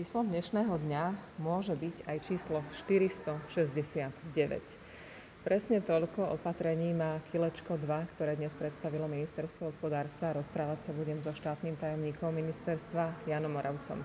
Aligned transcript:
Číslom 0.00 0.32
dnešného 0.32 0.80
dňa 0.80 1.36
môže 1.44 1.76
byť 1.76 2.08
aj 2.08 2.24
číslo 2.24 2.64
469. 2.88 3.52
Presne 5.44 5.84
toľko 5.84 6.40
opatrení 6.40 6.96
má 6.96 7.20
Kilečko 7.28 7.76
2, 7.76 8.08
ktoré 8.16 8.32
dnes 8.32 8.56
predstavilo 8.56 9.04
ministerstvo 9.04 9.68
hospodárstva. 9.68 10.32
Rozprávať 10.32 10.88
sa 10.88 10.96
budem 10.96 11.20
so 11.20 11.36
štátnym 11.36 11.76
tajomníkom 11.76 12.32
ministerstva 12.32 13.28
Janom 13.28 13.52
Moravcom. 13.52 14.00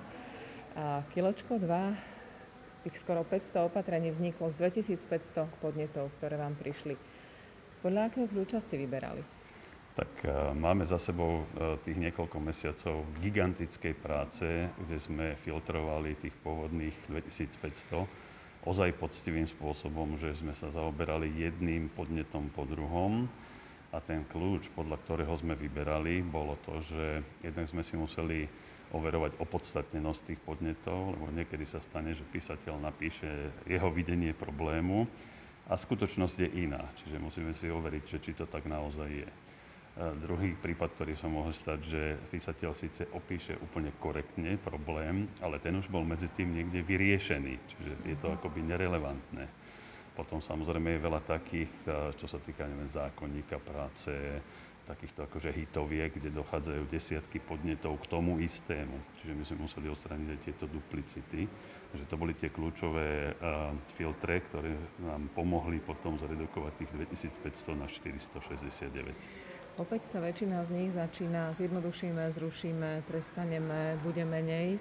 A 0.76 1.08
Kilečko 1.16 1.64
2, 1.64 1.72
tých 2.84 3.00
skoro 3.00 3.24
500 3.24 3.64
opatrení 3.64 4.12
vzniklo 4.12 4.52
z 4.52 4.68
2500 4.68 5.48
podnetov, 5.64 6.12
ktoré 6.20 6.36
vám 6.36 6.60
prišli. 6.60 7.00
Podľa 7.80 8.12
akého 8.12 8.28
kľúča 8.28 8.60
ste 8.60 8.76
vyberali? 8.84 9.24
Tak 9.96 10.12
e, 10.28 10.30
máme 10.52 10.84
za 10.84 11.00
sebou 11.00 11.48
e, 11.48 11.80
tých 11.88 11.96
niekoľko 11.96 12.38
mesiacov 12.44 13.08
gigantickej 13.24 13.96
práce, 13.96 14.44
kde 14.76 14.98
sme 15.00 15.40
filtrovali 15.48 16.20
tých 16.20 16.36
pôvodných 16.44 16.92
2500 17.08 18.04
ozaj 18.68 18.92
poctivým 19.00 19.48
spôsobom, 19.48 20.20
že 20.20 20.36
sme 20.36 20.52
sa 20.52 20.68
zaoberali 20.76 21.32
jedným 21.40 21.88
podnetom 21.96 22.52
po 22.52 22.68
druhom 22.68 23.32
a 23.96 24.04
ten 24.04 24.28
kľúč, 24.28 24.68
podľa 24.76 25.00
ktorého 25.08 25.32
sme 25.40 25.56
vyberali, 25.56 26.20
bolo 26.28 26.60
to, 26.68 26.84
že 26.92 27.24
jednak 27.40 27.72
sme 27.72 27.80
si 27.88 27.96
museli 27.96 28.40
overovať 28.92 29.40
opodstatnenosť 29.40 30.22
tých 30.28 30.42
podnetov, 30.44 31.16
lebo 31.16 31.32
niekedy 31.32 31.64
sa 31.64 31.80
stane, 31.80 32.12
že 32.12 32.28
písateľ 32.36 32.84
napíše 32.84 33.28
jeho 33.64 33.88
videnie 33.96 34.36
problému 34.36 35.08
a 35.72 35.80
skutočnosť 35.80 36.36
je 36.36 36.50
iná. 36.68 36.84
Čiže 37.00 37.18
musíme 37.24 37.56
si 37.56 37.72
overiť, 37.72 38.04
či 38.20 38.36
to 38.36 38.44
tak 38.44 38.68
naozaj 38.68 39.08
je. 39.08 39.30
Druhý 39.96 40.60
prípad, 40.60 40.92
ktorý 41.00 41.16
sa 41.16 41.32
mohol 41.32 41.56
stať, 41.56 41.80
že 41.88 42.02
písateľ 42.28 42.76
síce 42.76 43.08
opíše 43.16 43.56
úplne 43.64 43.96
korektne 44.04 44.60
problém, 44.60 45.32
ale 45.40 45.56
ten 45.64 45.72
už 45.72 45.88
bol 45.88 46.04
medzi 46.04 46.28
tým 46.36 46.52
niekde 46.52 46.84
vyriešený, 46.84 47.54
čiže 47.56 47.92
je 48.04 48.16
to 48.20 48.28
akoby 48.36 48.60
nerelevantné. 48.60 49.48
Potom 50.12 50.44
samozrejme 50.44 51.00
je 51.00 51.06
veľa 51.06 51.22
takých, 51.24 51.72
čo 52.20 52.28
sa 52.28 52.44
týka 52.44 52.68
neviem, 52.68 52.92
zákonníka 52.92 53.56
práce, 53.64 54.12
takýchto 54.86 55.26
akože 55.26 55.50
hitoviek, 55.50 56.14
kde 56.14 56.30
dochádzajú 56.30 56.92
desiatky 56.92 57.42
podnetov 57.42 57.98
k 58.06 58.10
tomu 58.12 58.38
istému. 58.38 59.00
Čiže 59.20 59.34
my 59.34 59.44
sme 59.44 59.58
museli 59.66 59.88
odstrániť 59.90 60.28
aj 60.30 60.40
tieto 60.46 60.66
duplicity. 60.70 61.50
Takže 61.90 62.06
to 62.06 62.16
boli 62.20 62.38
tie 62.38 62.54
kľúčové 62.54 63.34
uh, 63.34 63.74
filtre, 63.98 64.46
ktoré 64.52 64.78
nám 65.02 65.32
pomohli 65.34 65.82
potom 65.82 66.22
zredukovať 66.22 66.86
tých 66.86 66.92
2500 67.42 67.82
na 67.82 67.88
469. 67.90 69.55
Opäť 69.76 70.08
sa 70.08 70.24
väčšina 70.24 70.64
z 70.64 70.72
nich 70.72 70.92
začína 70.96 71.52
zjednodušíme, 71.52 72.32
zrušíme, 72.32 73.04
prestaneme, 73.12 74.00
bude 74.08 74.24
menej. 74.24 74.80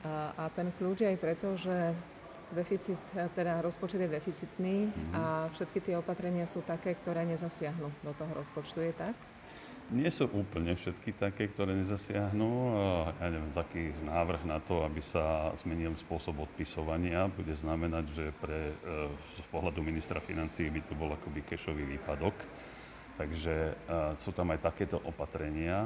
A, 0.00 0.32
a 0.32 0.44
ten 0.48 0.72
kľúč 0.80 1.04
je 1.04 1.12
aj 1.12 1.18
preto, 1.20 1.60
že 1.60 1.92
deficit, 2.56 2.96
teda 3.36 3.60
rozpočet 3.60 4.00
je 4.00 4.08
deficitný 4.08 4.88
mm. 4.88 5.12
a 5.12 5.52
všetky 5.52 5.84
tie 5.84 5.94
opatrenia 6.00 6.48
sú 6.48 6.64
také, 6.64 6.96
ktoré 6.96 7.28
nezasiahnu 7.28 7.92
do 8.00 8.12
toho 8.16 8.32
rozpočtu. 8.32 8.80
Je 8.80 8.96
tak? 8.96 9.12
Nie 9.90 10.08
sú 10.08 10.30
úplne 10.30 10.72
všetky 10.72 11.18
také, 11.18 11.50
ktoré 11.50 11.74
nezasiahnu. 11.76 12.50
Ja 13.20 13.26
neviem, 13.28 13.52
taký 13.52 13.90
návrh 14.06 14.46
na 14.46 14.62
to, 14.62 14.86
aby 14.86 15.02
sa 15.02 15.52
zmenil 15.66 15.98
spôsob 15.98 16.46
odpisovania, 16.46 17.26
bude 17.26 17.52
znamenať, 17.58 18.04
že 18.14 18.24
pre, 18.38 18.70
e, 18.70 18.74
z 19.36 19.46
pohľadu 19.50 19.82
ministra 19.82 20.22
financí 20.22 20.70
by 20.70 20.80
to 20.86 20.94
bol 20.94 21.10
akoby 21.10 21.42
kešový 21.42 21.84
výpadok 21.98 22.38
Takže 23.20 23.76
sú 24.24 24.32
tam 24.32 24.48
aj 24.48 24.64
takéto 24.64 24.96
opatrenia, 25.04 25.84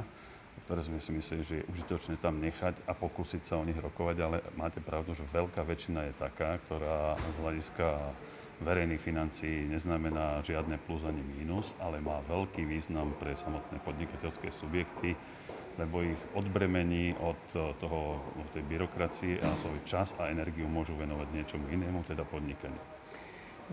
ktoré 0.63 0.87
sme 0.87 1.03
si 1.03 1.11
mysleli, 1.11 1.43
že 1.43 1.55
je 1.59 1.67
užitočné 1.67 2.15
tam 2.23 2.39
nechať 2.39 2.87
a 2.87 2.95
pokúsiť 2.95 3.43
sa 3.43 3.59
o 3.59 3.67
nich 3.67 3.75
rokovať, 3.75 4.15
ale 4.23 4.39
máte 4.55 4.79
pravdu, 4.79 5.11
že 5.11 5.27
veľká 5.35 5.67
väčšina 5.67 6.07
je 6.07 6.13
taká, 6.15 6.55
ktorá 6.63 7.19
z 7.19 7.37
hľadiska 7.43 7.87
verejných 8.63 9.03
financií 9.03 9.67
neznamená 9.67 10.39
žiadne 10.47 10.79
plus 10.87 11.03
ani 11.03 11.19
mínus, 11.19 11.67
ale 11.83 11.99
má 11.99 12.23
veľký 12.23 12.63
význam 12.63 13.11
pre 13.19 13.35
samotné 13.43 13.83
podnikateľské 13.83 14.47
subjekty, 14.55 15.11
lebo 15.75 16.07
ich 16.07 16.21
odbremení 16.39 17.19
od 17.19 17.35
toho, 17.83 18.23
od 18.39 18.47
tej 18.55 18.63
byrokracie 18.63 19.43
a 19.43 19.49
svoj 19.59 19.83
čas 19.83 20.15
a 20.15 20.31
energiu 20.31 20.71
môžu 20.71 20.95
venovať 20.95 21.27
niečomu 21.35 21.67
inému, 21.67 21.99
teda 22.07 22.23
podnikaniu. 22.23 22.79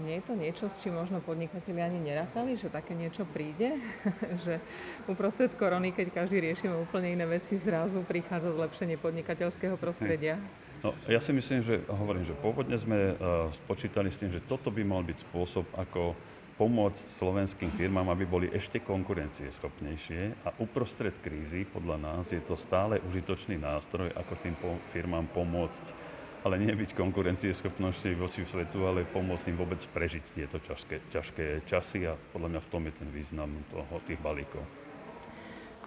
Nie 0.01 0.25
je 0.25 0.25
to 0.25 0.33
niečo, 0.33 0.65
s 0.73 0.81
čím 0.81 0.97
možno 0.97 1.21
podnikatelia 1.21 1.85
ani 1.85 2.01
nerátali, 2.01 2.57
že 2.57 2.73
také 2.73 2.97
niečo 2.97 3.29
príde? 3.29 3.77
že 4.45 4.57
uprostred 5.05 5.53
korony, 5.53 5.93
keď 5.93 6.25
každý 6.25 6.41
riešime 6.41 6.73
úplne 6.81 7.13
iné 7.13 7.29
veci, 7.29 7.61
zrazu 7.61 8.01
prichádza 8.01 8.57
zlepšenie 8.57 8.97
podnikateľského 8.97 9.77
prostredia? 9.77 10.41
No, 10.81 10.97
ja 11.05 11.21
si 11.21 11.37
myslím, 11.37 11.61
že 11.61 11.85
hovorím, 11.93 12.25
že 12.25 12.33
pôvodne 12.41 12.81
sme 12.81 13.15
uh, 13.15 13.53
spočítali 13.65 14.09
s 14.09 14.17
tým, 14.17 14.33
že 14.33 14.41
toto 14.49 14.73
by 14.73 14.81
mal 14.81 15.05
byť 15.05 15.29
spôsob, 15.29 15.69
ako 15.77 16.17
pomôcť 16.57 17.05
slovenským 17.21 17.77
firmám, 17.77 18.09
aby 18.13 18.25
boli 18.25 18.47
ešte 18.49 18.81
konkurencieschopnejšie 18.81 20.47
a 20.47 20.57
uprostred 20.61 21.17
krízy, 21.21 21.69
podľa 21.69 21.97
nás, 22.01 22.25
je 22.33 22.41
to 22.45 22.57
stále 22.57 22.97
užitočný 23.03 23.61
nástroj, 23.61 24.09
ako 24.17 24.33
tým 24.41 24.55
firmám 24.93 25.29
pomôcť 25.33 26.12
ale 26.43 26.59
nie 26.59 26.75
byť 26.75 26.99
konkurencieschopnosti 26.99 28.11
voči 28.19 28.43
svetu, 28.51 28.83
ale 28.83 29.07
pomôcť 29.07 29.55
im 29.55 29.57
vôbec 29.59 29.79
prežiť 29.95 30.25
tieto 30.35 30.59
ťažké, 30.59 31.15
ťažké 31.15 31.45
časy 31.71 32.11
a 32.11 32.19
podľa 32.35 32.59
mňa 32.59 32.61
v 32.67 32.71
tom 32.71 32.83
je 32.91 32.95
ten 32.99 33.09
význam 33.15 33.51
toho, 33.71 33.95
tých 34.11 34.19
balíkov. 34.19 34.63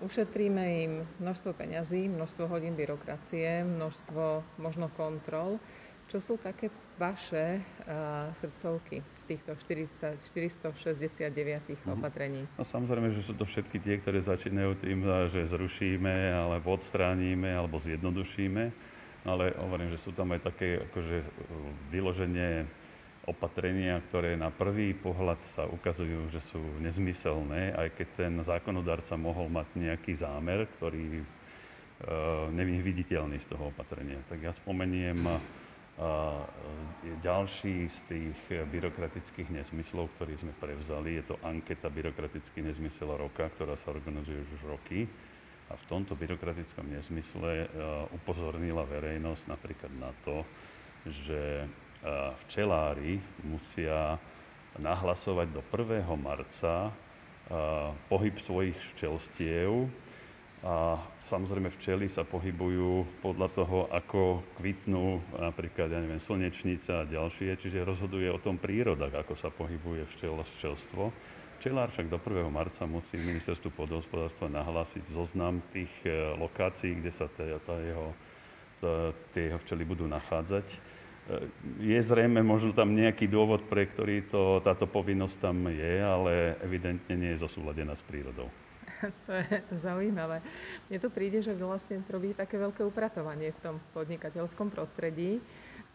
Ušetríme 0.04 0.64
im 0.84 0.94
množstvo 1.24 1.56
peňazí, 1.56 2.12
množstvo 2.12 2.52
hodín 2.52 2.76
byrokracie, 2.76 3.64
množstvo 3.64 4.44
možno 4.60 4.92
kontrol. 4.92 5.60
Čo 6.06 6.22
sú 6.22 6.34
také 6.38 6.70
vaše 7.02 7.58
uh, 7.88 8.30
srdcovky 8.38 9.02
z 9.18 9.24
týchto 9.26 9.58
40, 9.58 10.22
469 10.22 11.34
mm. 11.34 11.98
opatrení? 11.98 12.46
No 12.60 12.64
samozrejme, 12.68 13.10
že 13.18 13.26
sú 13.26 13.34
to 13.34 13.48
všetky 13.48 13.82
tie, 13.82 13.98
ktoré 13.98 14.22
začínajú 14.22 14.86
tým, 14.86 15.02
že 15.34 15.50
zrušíme, 15.50 16.30
alebo 16.30 16.78
odstránime, 16.78 17.50
alebo 17.58 17.82
zjednodušíme 17.82 18.94
ale 19.26 19.58
hovorím, 19.58 19.90
že 19.90 20.02
sú 20.06 20.14
tam 20.14 20.32
aj 20.38 20.46
také 20.46 20.86
akože 20.86 21.18
e, 21.18 21.28
vyloženie 21.90 22.52
opatrenia, 23.26 23.98
ktoré 24.14 24.38
na 24.38 24.54
prvý 24.54 24.94
pohľad 24.94 25.42
sa 25.58 25.66
ukazujú, 25.66 26.30
že 26.30 26.46
sú 26.54 26.62
nezmyselné, 26.78 27.74
aj 27.74 27.88
keď 27.98 28.08
ten 28.14 28.34
zákonodárca 28.46 29.18
mohol 29.18 29.50
mať 29.50 29.74
nejaký 29.74 30.14
zámer, 30.22 30.70
ktorý 30.78 31.22
e, 31.22 31.26
není 32.54 32.86
viditeľný 32.86 33.42
z 33.42 33.50
toho 33.50 33.74
opatrenia. 33.74 34.22
Tak 34.30 34.46
ja 34.46 34.54
spomeniem 34.54 35.18
a, 35.26 35.42
e, 37.02 37.18
ďalší 37.26 37.90
z 37.90 37.98
tých 38.06 38.38
byrokratických 38.70 39.50
nezmyslov, 39.50 40.14
ktorý 40.22 40.38
sme 40.38 40.54
prevzali. 40.62 41.18
Je 41.18 41.26
to 41.26 41.42
anketa 41.42 41.90
byrokratický 41.90 42.62
nezmysel 42.62 43.10
roka, 43.10 43.50
ktorá 43.58 43.74
sa 43.82 43.90
organizuje 43.90 44.38
už 44.38 44.70
roky 44.70 45.10
a 45.66 45.74
v 45.74 45.84
tomto 45.90 46.14
byrokratickom 46.14 46.86
nezmysle 46.86 47.66
e, 47.66 47.68
upozornila 48.14 48.86
verejnosť 48.86 49.44
napríklad 49.50 49.94
na 49.98 50.14
to, 50.22 50.46
že 51.26 51.66
e, 51.66 51.68
včelári 52.46 53.18
musia 53.42 54.22
nahlasovať 54.78 55.48
do 55.50 55.62
1. 55.66 56.06
marca 56.22 56.90
e, 56.90 56.92
pohyb 58.06 58.36
svojich 58.46 58.78
včelstiev 58.94 59.90
a 60.66 60.98
samozrejme 61.30 61.70
včely 61.78 62.10
sa 62.10 62.26
pohybujú 62.26 63.22
podľa 63.22 63.54
toho, 63.54 63.86
ako 63.94 64.42
kvitnú 64.58 65.22
napríklad, 65.38 65.94
ja 65.94 66.02
neviem, 66.02 66.18
slnečnica 66.18 67.06
a 67.06 67.10
ďalšie, 67.10 67.54
čiže 67.62 67.86
rozhoduje 67.86 68.26
o 68.34 68.42
tom 68.42 68.58
príroda, 68.58 69.14
ako 69.14 69.38
sa 69.38 69.54
pohybuje 69.54 70.10
včel, 70.18 70.34
včelstvo. 70.58 71.14
Včelár 71.66 71.90
však 71.90 72.14
do 72.14 72.22
1. 72.22 72.46
marca 72.54 72.86
musí 72.86 73.18
ministerstvu 73.18 73.74
podhospodárstva 73.74 74.54
nahlásiť 74.54 75.02
zoznam 75.10 75.66
tých 75.74 75.90
e, 76.06 76.38
lokácií, 76.38 76.94
kde 77.02 77.10
sa 77.10 77.26
tá, 77.26 77.42
tá 77.66 77.82
jeho, 77.82 78.14
tie 79.34 79.50
jeho 79.50 79.58
včely 79.66 79.82
budú 79.82 80.06
nachádzať. 80.06 80.62
E, 80.70 80.78
je 81.82 81.98
zrejme 82.06 82.46
možno 82.46 82.70
tam 82.70 82.94
nejaký 82.94 83.26
dôvod, 83.26 83.66
pre 83.66 83.90
ktorý 83.90 84.30
to, 84.30 84.62
táto 84.62 84.86
povinnosť 84.86 85.42
tam 85.42 85.66
je, 85.66 85.94
ale 86.06 86.54
evidentne 86.62 87.18
nie 87.18 87.34
je 87.34 87.42
zosúladená 87.42 87.98
s 87.98 88.06
prírodou. 88.06 88.46
to 89.28 89.32
je 89.34 89.58
zaujímavé. 89.76 90.42
Mne 90.88 90.98
to 91.00 91.10
príde, 91.12 91.40
že 91.42 91.56
vlastne 91.56 92.02
robí 92.08 92.32
také 92.36 92.56
veľké 92.60 92.82
upratovanie 92.86 93.52
v 93.56 93.60
tom 93.62 93.76
podnikateľskom 93.94 94.72
prostredí 94.72 95.40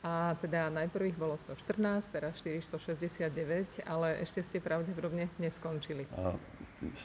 a 0.01 0.33
teda 0.41 0.73
najprv 0.73 1.13
ich 1.13 1.19
bolo 1.19 1.37
114, 1.37 2.09
teraz 2.09 2.33
469, 2.41 3.85
ale 3.85 4.25
ešte 4.25 4.41
ste 4.41 4.57
pravdepodobne 4.57 5.29
neskončili. 5.37 6.09
A 6.17 6.33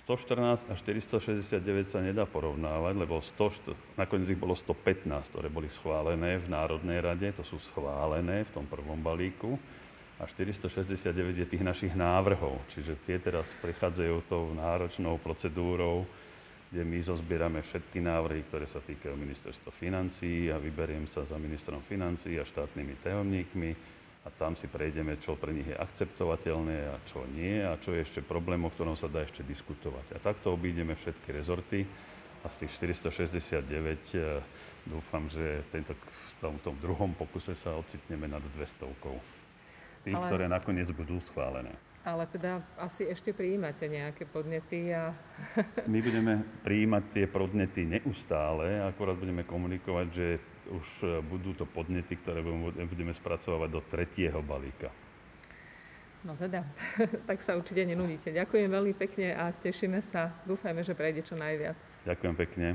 114 0.07 0.71
a 0.71 0.73
469 0.79 1.91
sa 1.91 1.99
nedá 1.99 2.23
porovnávať, 2.23 2.93
lebo 2.95 3.19
100, 3.35 3.99
nakoniec 3.99 4.31
ich 4.31 4.39
bolo 4.39 4.55
115, 4.55 5.11
ktoré 5.35 5.51
boli 5.51 5.67
schválené 5.75 6.39
v 6.39 6.47
Národnej 6.47 7.03
rade, 7.03 7.27
to 7.35 7.43
sú 7.43 7.59
schválené 7.75 8.47
v 8.47 8.53
tom 8.55 8.63
prvom 8.63 9.03
balíku 9.03 9.59
a 10.15 10.23
469 10.23 11.43
je 11.43 11.45
tých 11.47 11.63
našich 11.63 11.93
návrhov, 11.93 12.59
čiže 12.71 12.95
tie 13.03 13.19
teraz 13.19 13.47
prechádzajú 13.59 14.15
tou 14.31 14.55
náročnou 14.55 15.19
procedúrou 15.19 16.07
kde 16.75 16.81
my 16.83 16.99
zozbierame 17.07 17.63
všetky 17.63 18.03
návrhy, 18.03 18.43
ktoré 18.51 18.67
sa 18.67 18.83
týkajú 18.83 19.15
ministerstva 19.15 19.71
financí 19.79 20.51
a 20.51 20.59
vyberiem 20.59 21.07
sa 21.07 21.23
za 21.23 21.39
ministrom 21.39 21.79
financí 21.87 22.35
a 22.35 22.43
štátnymi 22.43 22.99
tajomníkmi 22.99 23.71
a 24.25 24.33
tam 24.35 24.59
si 24.59 24.67
prejdeme, 24.67 25.21
čo 25.23 25.39
pre 25.39 25.55
nich 25.55 25.71
je 25.71 25.77
akceptovateľné 25.77 26.77
a 26.91 26.99
čo 27.07 27.23
nie 27.31 27.63
a 27.63 27.79
čo 27.79 27.95
je 27.95 28.03
ešte 28.03 28.25
problém, 28.25 28.59
o 28.65 28.73
ktorom 28.73 28.99
sa 28.99 29.07
dá 29.07 29.23
ešte 29.23 29.45
diskutovať. 29.47 30.17
A 30.17 30.23
takto 30.25 30.51
obídeme 30.51 30.99
všetky 30.99 31.31
rezorty 31.31 31.87
a 32.43 32.51
z 32.51 32.65
tých 32.65 32.75
469 32.99 33.63
e, 34.11 34.43
dúfam, 34.89 35.29
že 35.29 35.63
v 35.71 35.85
tomto 36.43 36.75
druhom 36.81 37.15
pokuse 37.15 37.55
sa 37.55 37.77
ocitneme 37.77 38.27
nad 38.27 38.43
200. 38.57 39.44
Tých, 40.05 40.13
Ale... 40.13 40.29
ktoré 40.29 40.45
nakoniec 40.45 40.85
budú 40.93 41.17
schválené. 41.25 41.73
Ale 42.05 42.29
teda 42.29 42.61
asi 42.77 43.09
ešte 43.09 43.33
prijímate 43.33 43.89
nejaké 43.89 44.29
podnety 44.29 44.93
a... 44.93 45.09
My 45.89 45.97
budeme 46.05 46.45
prijímať 46.61 47.03
tie 47.17 47.25
podnety 47.25 47.81
neustále, 47.89 48.77
akorát 48.85 49.17
budeme 49.17 49.41
komunikovať, 49.41 50.07
že 50.13 50.27
už 50.69 50.87
budú 51.25 51.57
to 51.57 51.65
podnety, 51.65 52.13
ktoré 52.21 52.45
budeme 52.85 53.09
spracovať 53.17 53.69
do 53.73 53.81
tretieho 53.89 54.37
balíka. 54.45 54.93
No 56.25 56.37
teda, 56.37 56.65
tak 57.29 57.41
sa 57.41 57.57
určite 57.57 57.85
nenudíte. 57.85 58.33
Ďakujem 58.33 58.69
veľmi 58.69 58.93
pekne 58.97 59.33
a 59.33 59.53
tešíme 59.53 60.01
sa. 60.05 60.33
Dúfajme, 60.45 60.81
že 60.81 60.97
prejde 60.97 61.21
čo 61.25 61.37
najviac. 61.37 61.77
Ďakujem 62.05 62.35
pekne. 62.37 62.67